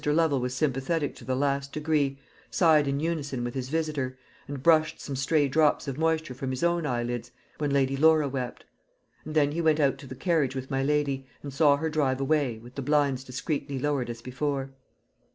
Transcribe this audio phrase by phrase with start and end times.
[0.03, 2.17] Lovel was sympathetic to the last degree
[2.49, 6.63] sighed in unison with his visitor, and brushed some stray drops of moisture from his
[6.63, 8.65] own eyelids when Lady Laura wept.
[9.25, 12.19] And then he went out to the carriage with my lady, and saw her drive
[12.19, 14.71] away, with the blinds discreetly lowered as before.